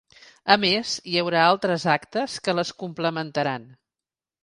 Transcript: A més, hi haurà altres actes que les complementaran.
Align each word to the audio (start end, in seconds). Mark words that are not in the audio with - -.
A 0.55 0.55
més, 0.63 0.93
hi 1.11 1.19
haurà 1.21 1.45
altres 1.51 1.87
actes 1.99 2.41
que 2.49 2.59
les 2.61 2.75
complementaran. 2.83 3.73